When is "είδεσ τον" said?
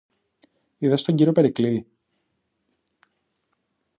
0.77-1.15